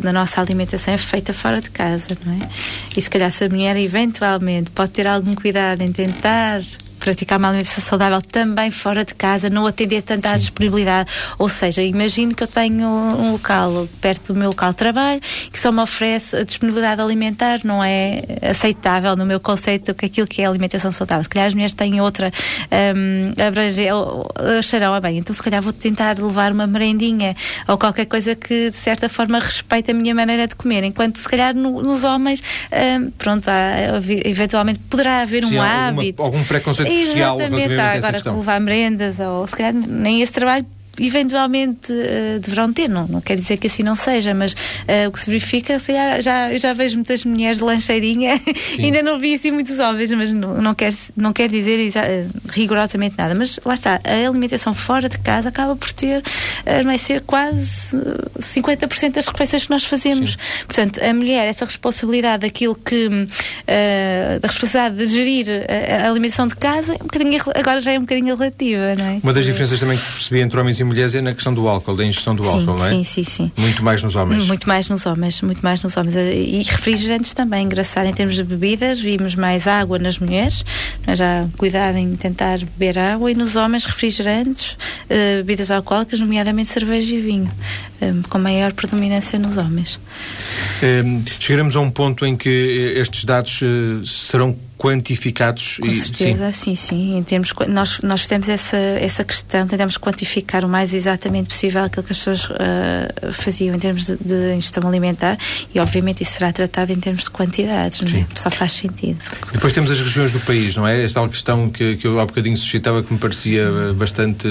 [0.00, 2.48] da nossa alimentação é feita fora de casa, não é?
[2.96, 6.62] E se calhar se a mulher eventualmente pode ter algum cuidado em tentar
[6.98, 11.10] praticar uma alimentação saudável também fora de casa, não atender tanto à disponibilidade.
[11.38, 15.20] Ou seja, imagino que eu tenho um local perto do meu local de trabalho
[15.52, 20.26] que só me oferece a disponibilidade alimentar, não é aceitável no meu conceito que aquilo
[20.26, 21.24] que é alimentação saudável.
[21.24, 22.32] Se calhar as mulheres têm outra
[22.96, 23.92] um, abranger,
[24.58, 27.34] acharão, ah, bem, então se calhar vou tentar levar uma merendinha
[27.68, 31.28] ou qualquer coisa que de certa forma respeite a minha maneira de comer, enquanto se
[31.28, 36.22] calhar no, nos homens, um, pronto, há, eventualmente poderá haver Sim, um hábito.
[36.22, 40.66] Algum preconceito social Exatamente, agora levar merendas ou se calhar nem esse trabalho
[40.98, 45.12] eventualmente uh, deverão ter, não, não quer dizer que assim não seja, mas uh, o
[45.12, 48.40] que se verifica, se já, já, já vejo muitas mulheres de lancheirinha,
[48.78, 53.16] ainda não vi assim muitos homens, mas não, não, quer, não quer dizer uh, rigorosamente
[53.18, 53.34] nada.
[53.34, 56.22] Mas lá está, a alimentação fora de casa acaba por ter,
[56.84, 57.96] vai ser quase
[58.38, 60.32] 50% das refeições que nós fazemos.
[60.32, 60.64] Sim.
[60.66, 63.08] Portanto, a mulher, essa responsabilidade daquilo que,
[64.40, 68.02] da responsabilidade de gerir a, a, alimentação de casa, um bocadinho, agora já é um
[68.02, 69.20] bocadinho relativa, não é?
[69.22, 71.68] Uma das diferenças também que se percebia entre homens e mulheres é na questão do
[71.68, 72.90] álcool, da ingestão do sim, álcool, não é?
[72.90, 73.52] Sim, sim, sim.
[73.56, 74.46] Muito mais nos homens.
[74.46, 76.14] Muito mais nos homens, muito mais nos homens.
[76.16, 80.64] E refrigerantes também, engraçado, em termos de bebidas, vimos mais água nas mulheres,
[81.14, 87.14] já cuidado em tentar beber água, e nos homens refrigerantes, uh, bebidas alcoólicas, nomeadamente cerveja
[87.14, 87.50] e vinho,
[88.00, 89.98] um, com maior predominância nos homens.
[90.82, 93.60] Um, chegaremos a um ponto em que estes dados
[94.04, 95.78] serão quantificados.
[95.80, 96.74] Com e, certeza, sim.
[96.74, 97.18] sim, sim.
[97.18, 102.02] Em termos, nós, nós fizemos essa, essa questão, tentamos quantificar o mais exatamente possível aquilo
[102.02, 105.38] que as pessoas uh, faziam em termos de, de ingestão alimentar
[105.74, 108.26] e, obviamente, isso será tratado em termos de quantidades, não é?
[108.34, 109.18] Só faz sentido.
[109.52, 111.02] Depois temos as regiões do país, não é?
[111.02, 114.46] Esta tal questão que, que eu há bocadinho suscitava que me parecia bastante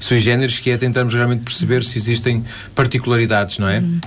[0.00, 3.80] sui generis, que é tentarmos realmente perceber se existem particularidades, não é?
[3.80, 4.00] Hum.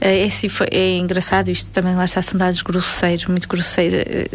[0.00, 4.00] É, é, foi, é engraçado, isto também lá está, são dados grosseiros, muito grosseiros.
[4.00, 4.28] Eh,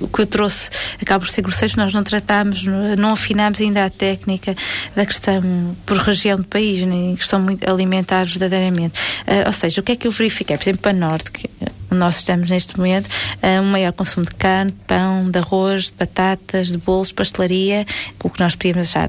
[0.00, 2.64] o que eu trouxe acaba por ser grosseiro, nós não tratamos,
[2.98, 4.54] não afinamos ainda a técnica
[4.94, 8.98] da questão por região do país, nem questão muito alimentar verdadeiramente.
[9.26, 10.56] Uh, ou seja, o que é que eu verifiquei?
[10.56, 11.50] Por exemplo, para Norte, que
[11.90, 15.92] nós estamos neste momento, uh, um maior consumo de carne, de pão, de arroz, de
[15.98, 17.86] batatas, de bolos, pastelaria,
[18.22, 19.08] o que nós podíamos achar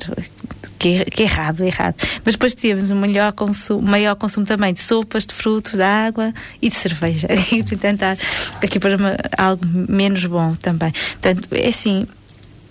[0.78, 1.96] que que errado, errado.
[2.24, 6.34] Mas depois tínhamos um maior consumo, maior consumo também de sopas, de frutos, de água
[6.62, 7.28] e de cerveja.
[7.58, 8.18] E tentar
[8.62, 10.92] aqui para uma, algo menos bom também.
[10.92, 12.06] Portanto, é assim,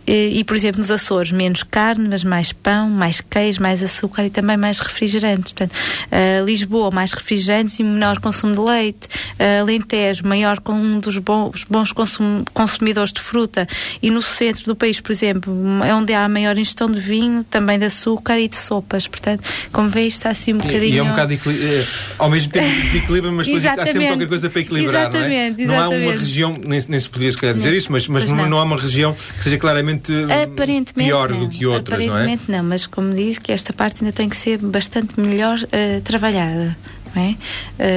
[0.06, 4.30] e, por exemplo, nos Açores, menos carne, mas mais pão, mais queijo, mais açúcar e
[4.30, 5.52] também mais refrigerantes.
[5.52, 9.08] Portanto, uh, Lisboa, mais refrigerantes e menor consumo de leite.
[9.38, 13.66] Uh, Alentejo, maior com um dos bons, bons consum, consumidores de fruta.
[14.00, 15.52] E no centro do país, por exemplo,
[15.84, 19.08] é onde há a maior ingestão de vinho, também de açúcar e de sopas.
[19.08, 19.42] Portanto,
[19.72, 20.94] como vê, está assim um bocadinho.
[20.94, 21.84] E, é um bocado é,
[22.18, 25.02] ao mesmo tempo desequilíbrio, mas depois há sempre qualquer coisa para equilibrar.
[25.10, 25.76] Exatamente, não é?
[25.76, 27.76] Não há uma região, nem, nem se podia se calhar dizer não.
[27.76, 28.48] isso, mas, mas, mas não.
[28.48, 29.95] não há uma região que seja claramente
[30.42, 31.40] aparentemente pior não.
[31.40, 32.22] do que outras, aparentemente não é?
[32.22, 36.00] Aparentemente não, mas como diz que esta parte ainda tem que ser bastante melhor uh,
[36.02, 36.76] trabalhada.
[37.16, 37.34] É?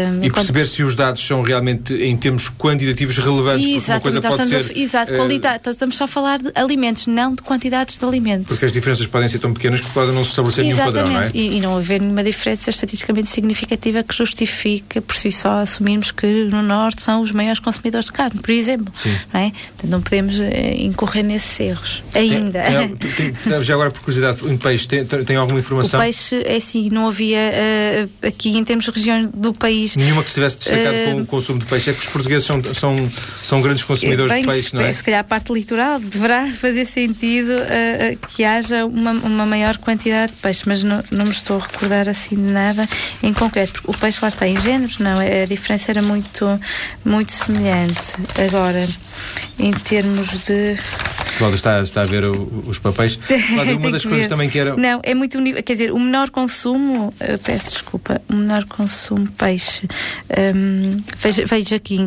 [0.09, 3.65] Um, e perceber se os dados são realmente, em termos quantitativos, relevantes.
[3.65, 5.69] Exato, porque uma coisa pode ser, a, exato, uh, qualidade.
[5.69, 8.47] Estamos só a falar de alimentos, não de quantidades de alimentos.
[8.47, 10.93] Porque as diferenças podem ser tão pequenas que podem não se estabelecer Exatamente.
[10.93, 11.31] nenhum padrão, não é?
[11.33, 16.45] E, e não haver nenhuma diferença estatisticamente significativa que justifique, por si só, assumirmos que
[16.45, 18.93] no Norte são os maiores consumidores de carne, por exemplo.
[18.95, 19.15] Sim.
[19.33, 19.51] Não, é?
[19.83, 22.03] Não podemos eh, incorrer nesses erros.
[22.15, 22.61] Ainda.
[22.97, 25.99] Tem, tem, já agora, por curiosidade, em peixe, tem, tem alguma informação?
[25.99, 29.95] O peixe, é assim, não havia uh, aqui em termos regionais do país.
[29.95, 31.89] Nenhuma que estivesse destacado uh, com o consumo de peixe.
[31.89, 32.95] É que os portugueses são, são,
[33.43, 34.91] são grandes consumidores bem, de peixe, não é?
[34.93, 40.31] Se calhar a parte litoral deverá fazer sentido uh, que haja uma, uma maior quantidade
[40.33, 42.87] de peixe, mas não, não me estou a recordar assim de nada
[43.21, 43.73] em concreto.
[43.73, 46.59] Porque o peixe lá está em géneros, não, a diferença era muito,
[47.03, 48.15] muito semelhante.
[48.47, 48.87] Agora,
[49.57, 50.77] em termos de.
[51.37, 53.17] Cláudia está, está a ver o, os papéis.
[53.25, 54.29] Cláudia, uma das coisas ver.
[54.29, 54.75] também que era.
[54.75, 55.37] Não, é muito.
[55.63, 57.13] Quer dizer, o menor consumo.
[57.43, 58.21] peço desculpa.
[58.29, 59.87] O menor consumo peixe.
[60.55, 62.05] Um, veja, veja aqui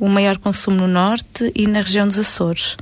[0.00, 2.74] o maior consumo no norte e na região dos Açores.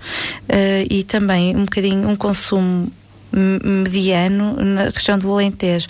[0.49, 2.91] Uh, e também um bocadinho um consumo
[3.33, 5.87] mediano na região do Alentejo.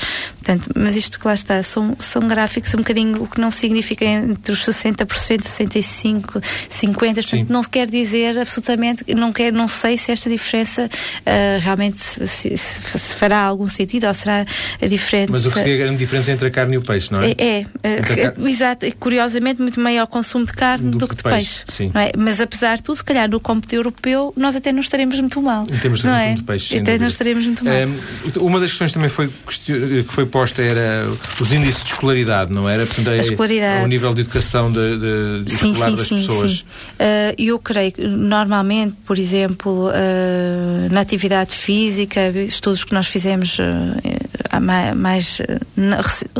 [0.46, 4.04] Portanto, mas isto que lá está, são, são gráficos um bocadinho, o que não significa
[4.04, 5.04] entre os 60%,
[5.40, 11.60] 65%, 50%, portanto, não quer dizer absolutamente, não, quer, não sei se esta diferença uh,
[11.60, 14.46] realmente se, se, se, fará algum sentido ou será
[14.88, 15.32] diferente.
[15.32, 17.32] Mas o que seria a grande diferença entre a carne e o peixe, não é?
[17.32, 21.64] É, é uh, exato, curiosamente muito maior consumo de carne do, do que de peixe.
[21.64, 22.12] peixe é?
[22.16, 25.64] Mas apesar de tudo, se calhar no cômputo europeu nós até não estaremos muito mal.
[25.64, 26.34] Em termos de não é?
[26.34, 27.74] de peixe, Até não estaremos muito mal.
[27.74, 29.28] Um, uma das questões também foi,
[29.64, 31.08] que foi posta era
[31.40, 32.84] os índices de escolaridade, não era?
[32.84, 33.84] Portanto, a escolaridade.
[33.84, 36.52] O nível de educação de, de, de sim, escolar sim, das sim, pessoas.
[36.52, 36.64] Sim.
[36.64, 43.58] Uh, eu creio que normalmente, por exemplo, uh, na atividade física, estudos que nós fizemos
[43.58, 43.62] uh,
[44.94, 45.38] mais,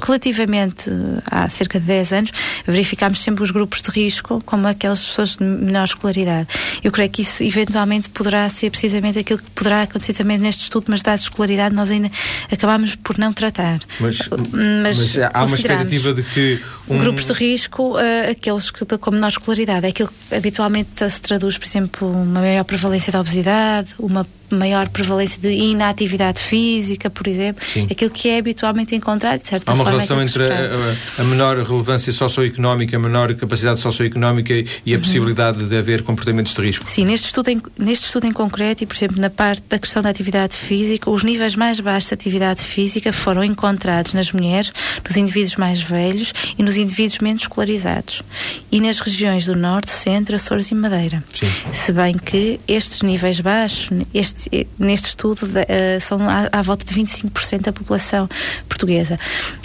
[0.02, 0.90] relativamente
[1.30, 2.30] há cerca de 10 anos,
[2.66, 6.48] verificámos sempre os grupos de risco como aquelas pessoas de menor escolaridade.
[6.82, 10.86] Eu creio que isso eventualmente poderá ser precisamente aquilo que poderá acontecer também neste estudo,
[10.88, 12.10] mas dados de escolaridade nós ainda
[12.50, 13.80] acabamos por não tratar.
[14.00, 14.18] Mas,
[14.52, 16.60] mas, mas há uma expectativa de que.
[16.88, 16.98] Um...
[16.98, 21.58] Grupos de risco, uh, aqueles que com menor escolaridade, é aquilo que habitualmente se traduz,
[21.58, 27.64] por exemplo, uma maior prevalência da obesidade, uma maior prevalência de inatividade física, por exemplo,
[27.64, 27.86] Sim.
[27.96, 31.24] Aquilo que é habitualmente encontrado, de certa Há uma forma, relação é entre a, a,
[31.24, 35.02] menor relevância socioeconómica, a menor capacidade socioeconómica e a uhum.
[35.02, 36.88] possibilidade de haver comportamentos de risco.
[36.88, 40.02] Sim, neste estudo, em, neste estudo em concreto e, por exemplo, na parte da questão
[40.02, 44.72] da atividade física, os níveis mais baixos de atividade física foram encontrados nas mulheres,
[45.06, 48.22] nos indivíduos mais velhos e nos indivíduos menos escolarizados.
[48.70, 51.24] E nas regiões do Norte, Centro, Açores e Madeira.
[51.32, 51.46] Sim.
[51.72, 56.84] Se bem que estes níveis baixos, este neste, neste estudo uh, são à, à, volta
[56.84, 58.28] de 25% da população
[58.68, 59.18] portuguesa.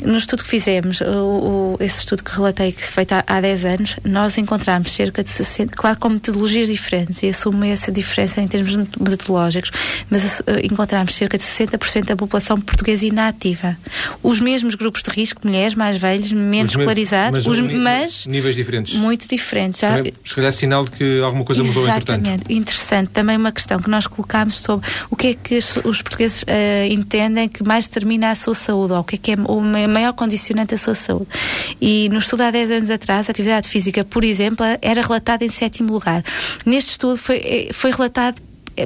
[0.03, 3.41] No estudo que fizemos, o, o, esse estudo que relatei, que foi feito há, há
[3.41, 8.41] 10 anos, nós encontramos cerca de 60, claro, com metodologias diferentes, e assumo essa diferença
[8.41, 9.71] em termos metodológicos,
[10.09, 13.77] mas uh, encontramos cerca de 60% da população portuguesa inativa.
[14.21, 18.93] Os mesmos grupos de risco, mulheres mais velhos, menos escolarizados, mas, mas, níveis diferentes.
[18.93, 19.79] Muito diferentes.
[19.79, 22.25] Já, Também, se calhar sinal de que alguma coisa mudou entretanto.
[22.25, 22.53] Exatamente.
[22.53, 23.09] Interessante.
[23.09, 26.45] Também uma questão que nós colocámos sobre o que é que os portugueses uh,
[26.89, 30.13] entendem que mais determina a sua saúde, ou o que é que é o maior
[30.13, 31.27] condicionante da sua saúde.
[31.79, 35.49] E no estudo há 10 anos atrás, a atividade física, por exemplo, era relatada em
[35.49, 36.23] sétimo lugar.
[36.65, 38.41] Neste estudo foi, eh, foi relatado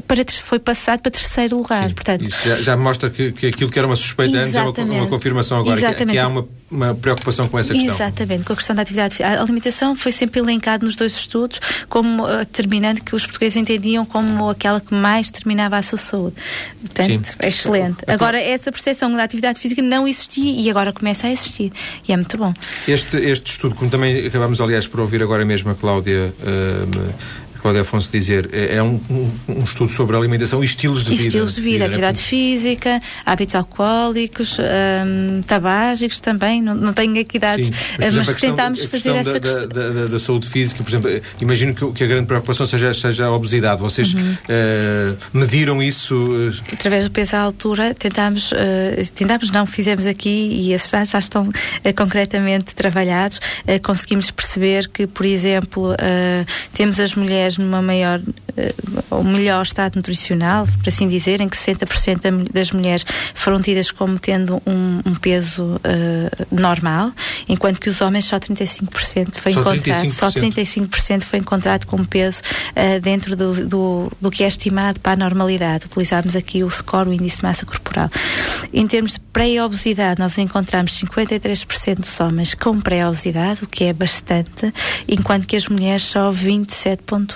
[0.08, 1.90] para, foi passado para terceiro lugar.
[1.90, 4.62] Sim, Portanto, isso já, já mostra que, que, aquilo que era uma suspeita antes é
[4.62, 7.94] uma, uma confirmação agora, que, que, há uma, uma, preocupação com essa questão.
[7.94, 12.24] Exatamente, com a questão da atividade A alimentação foi sempre elencada nos dois estudos como
[12.24, 16.36] uh, determinante que os portugueses entendiam como aquela que mais determinava a sua saúde.
[16.82, 17.36] Portanto, Sim.
[17.40, 17.98] é excelente.
[18.04, 21.72] Então, agora, essa percepção da atividade física não existia e agora começa a existir.
[22.08, 22.54] E é muito bom.
[22.88, 26.34] Este, este estudo, como também acabamos, aliás, por ouvir agora mesmo a Cláudia.
[26.40, 29.00] Uh, Cláudio Afonso dizer, é, é um,
[29.48, 31.28] um, estudo sobre alimentação e estilos de e vida.
[31.28, 31.86] Estilos de vida, né?
[31.86, 38.26] atividade física, hábitos alcoólicos, um, tabágicos também, não, não tenho aqui dados, Sim, mas, exemplo,
[38.28, 39.68] mas tentámos fazer essa da, questão.
[39.68, 41.10] Da, da, da, saúde física, por exemplo,
[41.42, 43.82] imagino que, que, a grande preocupação seja, seja a obesidade.
[43.82, 44.34] Vocês uhum.
[44.34, 46.20] uh, mediram isso?
[46.72, 48.56] Através do peso à altura, tentámos, uh,
[49.14, 53.40] tentámos não, fizemos aqui e esses dados já estão uh, concretamente trabalhados.
[53.84, 55.96] conseguimos perceber que, por exemplo,
[56.74, 61.58] temos as mulheres mulheres numa maior, uh, melhor estado nutricional, por assim dizer, em que
[61.58, 67.12] 60% das mulheres foram tidas como tendo um, um peso uh, normal,
[67.48, 70.14] enquanto que os homens só 35% foi só encontrado, 35%.
[70.14, 72.42] só 35% foi encontrado com peso
[72.72, 75.86] uh, dentro do, do, do, que é estimado para a normalidade.
[75.86, 78.10] Utilizámos aqui o score, o índice de massa corporal.
[78.74, 84.74] Em termos de pré-obesidade, nós encontramos 53% dos homens com pré-obesidade, o que é bastante,
[85.08, 87.35] enquanto que as mulheres só 27,8%.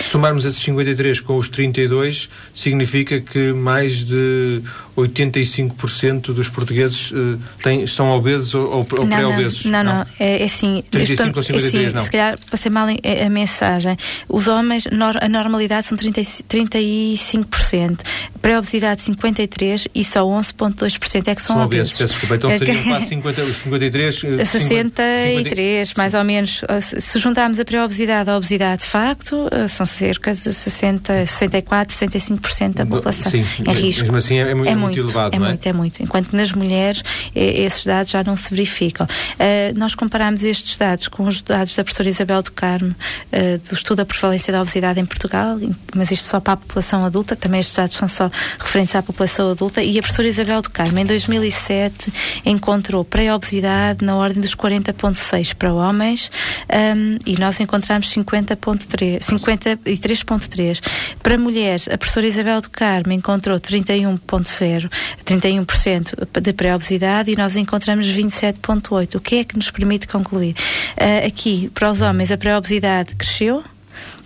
[0.00, 4.62] Se somarmos esses 53 com os 32, significa que mais de
[4.96, 9.64] 85% dos portugueses uh, têm, estão obesos ou, ou pré-obesos.
[9.64, 10.82] Não, não, não, é, é assim.
[10.90, 12.00] 35 ou 53, é assim, não.
[12.02, 13.96] Se calhar passei mal a, a mensagem.
[14.28, 18.00] Os homens, nor, a normalidade são 30, 35%,
[18.42, 21.94] pré-obesidade 53% e só 11,2% é que são, são obesos.
[21.94, 22.10] obesos.
[22.10, 26.62] Desculpa, então é seriam quase 50, 53, 63, 50, mais ou menos.
[26.80, 32.74] Se juntarmos a pré-obesidade à obesidade de facto, eh, são cerca de 60, 64, 65%
[32.74, 34.02] da população Sim, em risco.
[34.02, 35.48] Mesmo assim é, é, muito, é muito, elevado, é não é?
[35.50, 36.02] muito, é muito.
[36.02, 37.02] Enquanto que nas mulheres
[37.34, 39.06] esses dados já não se verificam.
[39.06, 42.94] Uh, nós comparamos estes dados com os dados da professora Isabel do Carmo,
[43.32, 45.58] uh, do estudo da prevalência da obesidade em Portugal,
[45.94, 49.50] mas isto só para a população adulta, também estes dados são só referentes à população
[49.50, 52.12] adulta, e a professora Isabel do Carmo, em 2007,
[52.44, 56.30] encontrou pré-obesidade na ordem dos 40,6 para homens
[56.72, 60.80] um, e nós encontramos 50,3 53,3.
[61.22, 64.90] Para mulheres, a professora Isabel do Carmo encontrou 31,0,
[65.24, 69.14] 31% de pré-obesidade e nós encontramos 27,8.
[69.16, 70.54] O que é que nos permite concluir?
[70.96, 73.62] Uh, aqui, para os homens, a pré-obesidade cresceu,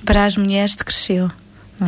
[0.05, 1.31] para as mulheres decresceu.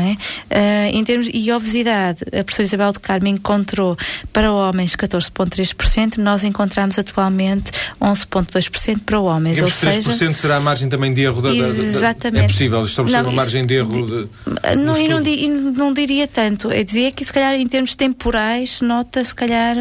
[0.01, 0.13] É?
[0.13, 3.97] Uh, em termos e obesidade, a professora Isabel do Carmo encontrou
[4.33, 9.61] para homens 14,3%, nós encontramos atualmente 11,2% para homens.
[9.61, 12.41] Ou 3% seja, será a margem também de erro da, exatamente.
[12.41, 14.29] Da, é possível estabelecer não, uma margem de erro de,
[14.77, 18.81] não, e não, di, não, diria tanto, é dizer que se calhar em termos temporais
[18.81, 19.77] nota se calhar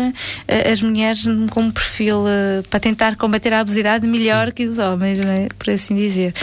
[0.48, 4.78] eh, as mulheres com um perfil uh, para tentar combater a obesidade melhor que os
[4.78, 5.48] homens, é?
[5.58, 6.34] por assim dizer.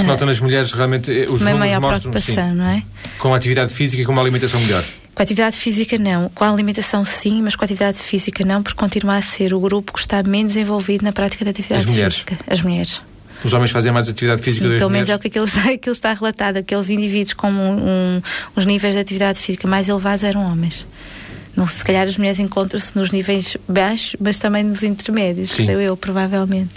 [0.00, 2.82] Porque se nota nas mulheres realmente eh, os uma números mostram sim, não é?
[3.18, 4.84] com a atividade física e com uma alimentação melhor.
[5.14, 8.62] Com a atividade física não, com a alimentação sim, mas com a atividade física não,
[8.62, 12.14] porque continua a ser o grupo que está menos envolvido na prática da atividade As
[12.14, 12.38] física.
[12.46, 13.02] As mulheres.
[13.44, 15.44] Os homens fazem mais atividade física Sim, do que pelo menos é o que aquilo
[15.46, 16.58] está, aquilo está relatado.
[16.58, 18.22] Aqueles indivíduos com um, um,
[18.54, 20.86] os níveis de atividade física mais elevados eram homens.
[21.56, 25.64] Não, se calhar as mulheres encontram-se nos níveis baixos, mas também nos intermédios, Sim.
[25.64, 26.70] creio eu, provavelmente.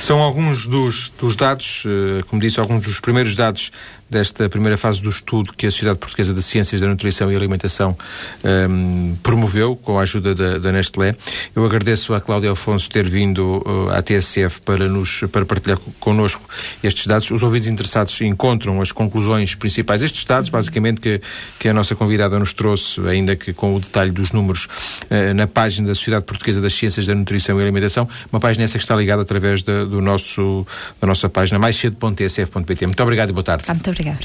[0.00, 3.70] São alguns dos, dos dados, eh, como disse, alguns dos primeiros dados
[4.14, 7.96] desta primeira fase do estudo que a Sociedade Portuguesa de Ciências da Nutrição e Alimentação
[8.44, 11.16] um, promoveu, com a ajuda da, da, Nestlé.
[11.54, 16.48] Eu agradeço a Cláudia Alfonso ter vindo uh, à TSF para, nos, para partilhar connosco
[16.80, 17.28] estes dados.
[17.32, 20.00] Os ouvintes interessados encontram as conclusões principais.
[20.00, 21.20] Estes dados, basicamente, que,
[21.58, 24.68] que a nossa convidada nos trouxe, ainda que com o detalhe dos números,
[25.10, 28.78] uh, na página da Sociedade Portuguesa das Ciências da Nutrição e Alimentação, uma página essa
[28.78, 30.64] que está ligada através do nosso,
[31.00, 32.86] da nossa página mais cedo.tsf.pt.
[32.86, 33.64] Muito obrigado e boa tarde.
[33.66, 34.03] Muito obrigado.
[34.08, 34.20] out.